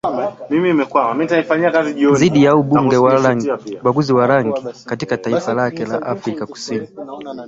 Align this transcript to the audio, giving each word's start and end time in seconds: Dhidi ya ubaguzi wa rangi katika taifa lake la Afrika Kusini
Dhidi 2.19 2.39
ya 2.45 2.51
ubaguzi 2.55 4.11
wa 4.17 4.27
rangi 4.31 4.61
katika 4.85 5.17
taifa 5.17 5.53
lake 5.53 5.85
la 5.85 6.01
Afrika 6.01 6.45
Kusini 6.45 6.87